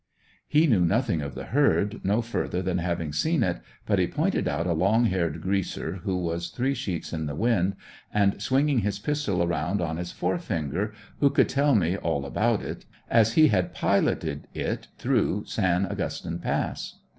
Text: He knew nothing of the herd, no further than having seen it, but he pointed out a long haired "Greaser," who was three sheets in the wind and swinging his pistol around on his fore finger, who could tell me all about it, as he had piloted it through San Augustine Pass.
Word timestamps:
He 0.47 0.65
knew 0.65 0.83
nothing 0.83 1.21
of 1.21 1.35
the 1.35 1.43
herd, 1.43 2.03
no 2.03 2.23
further 2.23 2.63
than 2.63 2.79
having 2.79 3.13
seen 3.13 3.43
it, 3.43 3.59
but 3.85 3.99
he 3.99 4.07
pointed 4.07 4.47
out 4.47 4.65
a 4.65 4.73
long 4.73 5.05
haired 5.05 5.41
"Greaser," 5.41 5.97
who 6.03 6.17
was 6.17 6.49
three 6.49 6.73
sheets 6.73 7.13
in 7.13 7.27
the 7.27 7.35
wind 7.35 7.75
and 8.11 8.41
swinging 8.41 8.79
his 8.79 8.97
pistol 8.97 9.43
around 9.43 9.79
on 9.79 9.97
his 9.97 10.11
fore 10.11 10.39
finger, 10.39 10.91
who 11.19 11.29
could 11.29 11.49
tell 11.49 11.75
me 11.75 11.97
all 11.97 12.25
about 12.25 12.63
it, 12.63 12.85
as 13.11 13.33
he 13.33 13.49
had 13.49 13.75
piloted 13.75 14.47
it 14.55 14.87
through 14.97 15.43
San 15.45 15.85
Augustine 15.85 16.39
Pass. 16.39 16.95